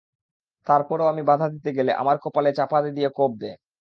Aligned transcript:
তারপরও 0.67 1.05
আমি 1.11 1.21
বাধা 1.29 1.47
দিতে 1.53 1.69
গেলে 1.77 1.91
আমার 2.01 2.17
কপালে 2.23 2.49
চাপাতি 2.57 2.89
দিয়ে 2.97 3.09
কোপ 3.17 3.31
দেয়। 3.41 3.57